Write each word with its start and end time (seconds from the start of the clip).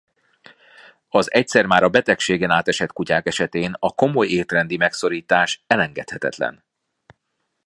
Az 1.09 1.31
egyszer 1.31 1.65
már 1.65 1.83
a 1.83 1.89
betegségen 1.89 2.51
átesett 2.51 2.91
kutyák 2.93 3.25
esetén 3.27 3.75
a 3.79 3.91
komoly 3.95 4.27
étrendi 4.27 4.77
megszorítás 4.77 5.63
elengedhetetlen. 5.67 6.63